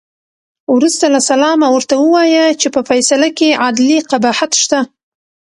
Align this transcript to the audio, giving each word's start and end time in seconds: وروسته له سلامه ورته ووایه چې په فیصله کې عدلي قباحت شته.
وروسته 0.75 1.05
له 1.13 1.19
سلامه 1.29 1.67
ورته 1.71 1.93
ووایه 1.97 2.45
چې 2.61 2.67
په 2.75 2.81
فیصله 2.89 3.27
کې 3.37 3.59
عدلي 3.65 3.99
قباحت 4.11 4.51
شته. 4.61 4.79